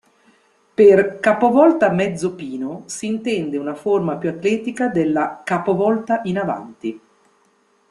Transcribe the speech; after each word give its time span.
Per 0.73 1.19
"capovolta 1.19 1.91
mezzo 1.91 2.33
pino" 2.33 2.81
si 2.87 3.05
intende 3.05 3.57
una 3.59 3.75
forma 3.75 4.17
più 4.17 4.29
atletica 4.29 4.87
della 4.87 5.41
"capovolta 5.45 6.21
in 6.23 6.39
avanti". 6.39 6.99